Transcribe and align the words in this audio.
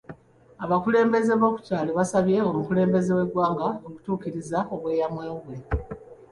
Abakulembeze 0.63 1.33
b'okukyalo 1.41 1.89
baasabye 1.97 2.37
omukulembeze 2.49 3.11
w'eggwanga 3.17 3.65
okutukiriza 3.87 4.57
obweyamo 4.73 5.19
bwe. 5.43 5.57